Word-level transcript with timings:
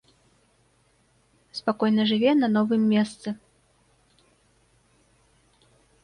Спакойна 1.57 2.03
жыве 2.11 2.31
на 2.41 2.47
новым 2.55 2.83
месцы. 2.93 3.29